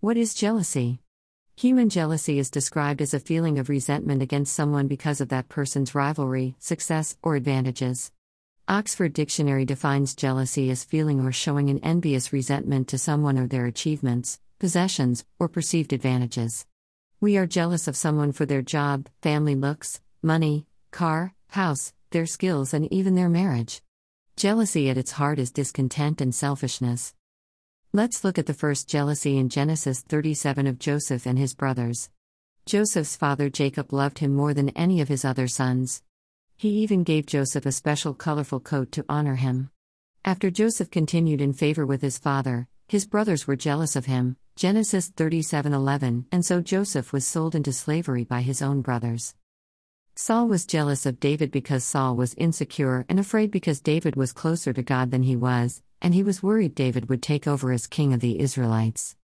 [0.00, 1.00] What is jealousy?
[1.56, 5.92] Human jealousy is described as a feeling of resentment against someone because of that person's
[5.92, 8.12] rivalry, success, or advantages.
[8.68, 13.66] Oxford Dictionary defines jealousy as feeling or showing an envious resentment to someone or their
[13.66, 16.64] achievements, possessions, or perceived advantages.
[17.20, 22.72] We are jealous of someone for their job, family looks, money, car, house, their skills,
[22.72, 23.82] and even their marriage.
[24.36, 27.14] Jealousy at its heart is discontent and selfishness.
[27.94, 32.10] Let's look at the first jealousy in Genesis 37 of Joseph and his brothers.
[32.66, 36.02] Joseph's father Jacob loved him more than any of his other sons.
[36.54, 39.70] He even gave Joseph a special colorful coat to honor him.
[40.22, 45.08] After Joseph continued in favor with his father, his brothers were jealous of him, Genesis
[45.08, 49.34] 37:11, and so Joseph was sold into slavery by his own brothers.
[50.14, 54.74] Saul was jealous of David because Saul was insecure and afraid because David was closer
[54.74, 58.12] to God than he was, and he was worried David would take over as king
[58.12, 59.16] of the Israelites.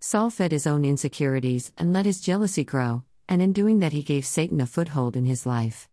[0.00, 4.02] Saul fed his own insecurities and let his jealousy grow, and in doing that, he
[4.02, 5.88] gave Satan a foothold in his life.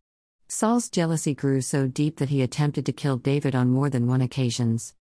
[0.48, 4.22] Saul's jealousy grew so deep that he attempted to kill David on more than one
[4.22, 4.94] occasions.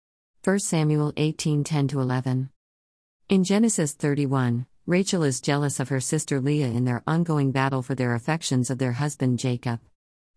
[0.45, 2.51] 1 Samuel 18:10 11.
[3.28, 7.95] In Genesis 31, Rachel is jealous of her sister Leah in their ongoing battle for
[7.95, 9.81] their affections of their husband Jacob.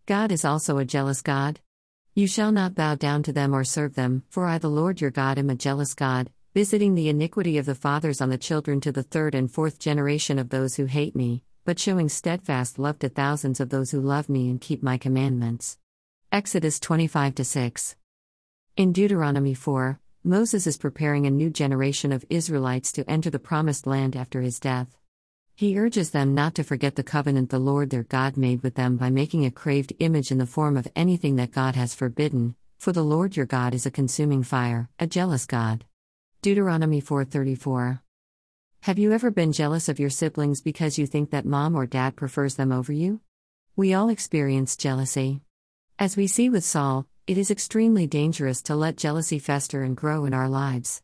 [0.06, 1.60] God is also a jealous God.
[2.18, 5.12] You shall not bow down to them or serve them, for I, the Lord your
[5.12, 8.94] God, am a jealous God, visiting the iniquity of the fathers on the children to
[8.94, 13.10] the third and fourth generation of those who hate me, but showing steadfast love to
[13.10, 15.78] thousands of those who love me and keep my commandments.
[16.32, 17.98] Exodus 25 6.
[18.78, 23.86] In Deuteronomy 4, Moses is preparing a new generation of Israelites to enter the promised
[23.86, 24.96] land after his death.
[25.58, 28.98] He urges them not to forget the covenant the Lord their God made with them
[28.98, 32.92] by making a craved image in the form of anything that God has forbidden, for
[32.92, 35.86] the Lord your God is a consuming fire, a jealous God.
[36.42, 38.02] Deuteronomy 4:34.
[38.82, 42.18] Have you ever been jealous of your siblings because you think that mom or dad
[42.18, 43.22] prefers them over you?
[43.78, 45.42] We all experience jealousy.
[45.98, 50.26] As we see with Saul, it is extremely dangerous to let jealousy fester and grow
[50.26, 51.02] in our lives.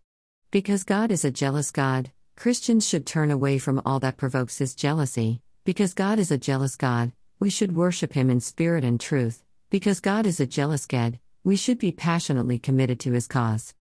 [0.52, 4.74] Because God is a jealous God, Christians should turn away from all that provokes his
[4.74, 5.42] jealousy.
[5.64, 9.44] Because God is a jealous God, we should worship him in spirit and truth.
[9.70, 13.76] Because God is a jealous God, we should be passionately committed to his cause.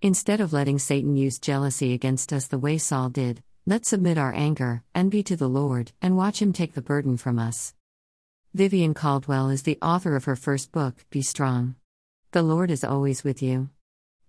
[0.00, 4.32] Instead of letting Satan use jealousy against us the way Saul did, let's submit our
[4.36, 7.74] anger, envy to the Lord, and watch him take the burden from us.
[8.54, 11.74] Vivienne Caldwell is the author of her first book, Be Strong.
[12.30, 13.68] The Lord is always with you.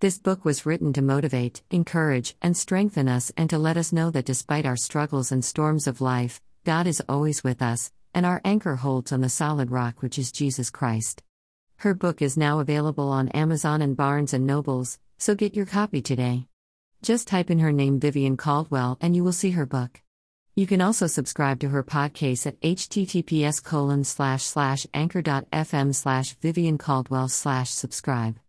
[0.01, 4.09] This book was written to motivate, encourage, and strengthen us and to let us know
[4.09, 8.41] that despite our struggles and storms of life, God is always with us, and our
[8.44, 11.22] anchor holds on the solid rock which is Jesus Christ.
[11.75, 16.01] Her book is now available on Amazon and Barnes and Nobles, so get your copy
[16.01, 16.47] today.
[17.03, 20.01] Just type in her name Vivienne Caldwell and you will see her book.
[20.56, 26.79] You can also subscribe to her podcast at https colon slash slash anchor.fm slash Vivienne
[26.79, 28.39] Caldwell slash subscribe.